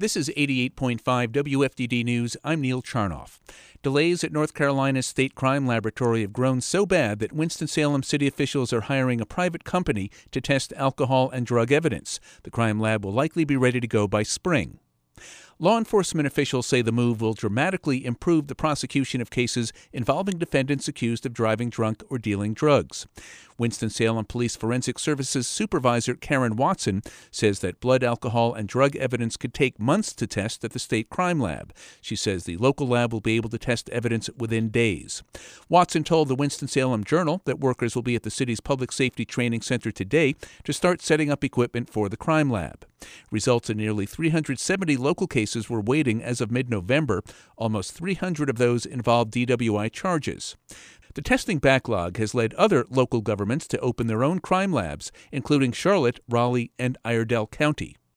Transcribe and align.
This 0.00 0.16
is 0.16 0.30
88.5 0.30 1.02
WFDD 1.28 2.04
News. 2.06 2.34
I'm 2.42 2.62
Neal 2.62 2.80
Charnoff. 2.80 3.38
Delays 3.82 4.24
at 4.24 4.32
North 4.32 4.54
Carolina's 4.54 5.06
State 5.06 5.34
Crime 5.34 5.66
Laboratory 5.66 6.22
have 6.22 6.32
grown 6.32 6.62
so 6.62 6.86
bad 6.86 7.18
that 7.18 7.34
Winston-Salem 7.34 8.02
city 8.02 8.26
officials 8.26 8.72
are 8.72 8.80
hiring 8.80 9.20
a 9.20 9.26
private 9.26 9.62
company 9.62 10.10
to 10.30 10.40
test 10.40 10.72
alcohol 10.74 11.28
and 11.28 11.44
drug 11.44 11.70
evidence. 11.70 12.18
The 12.44 12.50
crime 12.50 12.80
lab 12.80 13.04
will 13.04 13.12
likely 13.12 13.44
be 13.44 13.58
ready 13.58 13.78
to 13.78 13.86
go 13.86 14.08
by 14.08 14.22
spring. 14.22 14.78
Law 15.58 15.76
enforcement 15.76 16.26
officials 16.26 16.64
say 16.66 16.80
the 16.80 16.90
move 16.90 17.20
will 17.20 17.34
dramatically 17.34 18.06
improve 18.06 18.46
the 18.46 18.54
prosecution 18.54 19.20
of 19.20 19.28
cases 19.28 19.70
involving 19.92 20.38
defendants 20.38 20.88
accused 20.88 21.26
of 21.26 21.34
driving 21.34 21.68
drunk 21.68 22.02
or 22.08 22.16
dealing 22.16 22.54
drugs. 22.54 23.06
Winston-Salem 23.60 24.24
Police 24.24 24.56
Forensic 24.56 24.98
Services 24.98 25.46
Supervisor 25.46 26.14
Karen 26.14 26.56
Watson 26.56 27.02
says 27.30 27.60
that 27.60 27.78
blood, 27.78 28.02
alcohol, 28.02 28.54
and 28.54 28.66
drug 28.66 28.96
evidence 28.96 29.36
could 29.36 29.52
take 29.52 29.78
months 29.78 30.14
to 30.14 30.26
test 30.26 30.64
at 30.64 30.72
the 30.72 30.78
state 30.78 31.10
crime 31.10 31.38
lab. 31.38 31.74
She 32.00 32.16
says 32.16 32.44
the 32.44 32.56
local 32.56 32.88
lab 32.88 33.12
will 33.12 33.20
be 33.20 33.36
able 33.36 33.50
to 33.50 33.58
test 33.58 33.90
evidence 33.90 34.30
within 34.36 34.70
days. 34.70 35.22
Watson 35.68 36.02
told 36.02 36.28
the 36.28 36.34
Winston-Salem 36.34 37.04
Journal 37.04 37.42
that 37.44 37.60
workers 37.60 37.94
will 37.94 38.02
be 38.02 38.16
at 38.16 38.22
the 38.22 38.30
city's 38.30 38.60
Public 38.60 38.90
Safety 38.90 39.26
Training 39.26 39.60
Center 39.60 39.92
today 39.92 40.34
to 40.64 40.72
start 40.72 41.02
setting 41.02 41.30
up 41.30 41.44
equipment 41.44 41.90
for 41.90 42.08
the 42.08 42.16
crime 42.16 42.50
lab. 42.50 42.86
Results 43.30 43.70
in 43.70 43.76
nearly 43.76 44.06
370 44.06 44.96
local 44.96 45.26
cases 45.26 45.70
were 45.70 45.80
waiting 45.80 46.22
as 46.22 46.40
of 46.40 46.50
mid 46.50 46.68
November. 46.68 47.22
Almost 47.56 47.92
300 47.92 48.50
of 48.50 48.56
those 48.56 48.84
involved 48.84 49.32
DWI 49.32 49.92
charges. 49.92 50.56
The 51.14 51.22
testing 51.22 51.58
backlog 51.58 52.18
has 52.18 52.34
led 52.34 52.54
other 52.54 52.84
local 52.88 53.20
governments 53.20 53.66
to 53.68 53.80
open 53.80 54.06
their 54.06 54.22
own 54.22 54.38
crime 54.38 54.72
labs, 54.72 55.10
including 55.32 55.72
Charlotte, 55.72 56.20
Raleigh, 56.28 56.70
and 56.78 56.96
Iredell 57.04 57.48
County. 57.48 57.96